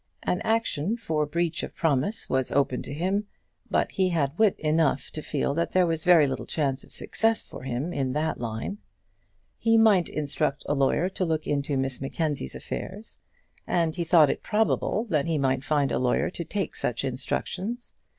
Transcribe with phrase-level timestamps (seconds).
[0.23, 3.27] An action for breach of promise was open to him,
[3.69, 7.43] but he had wit enough to feel that there was very little chance of success
[7.43, 8.79] for him in that line.
[9.59, 13.19] He might instruct a lawyer to look into Miss Mackenzie's affairs,
[13.67, 17.93] and he thought it probable that he might find a lawyer to take such instructions.